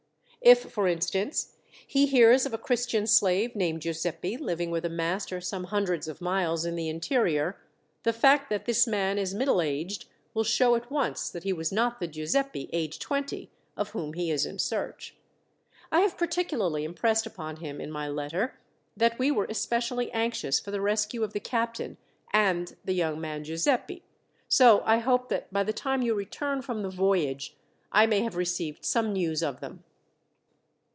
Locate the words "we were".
19.19-19.45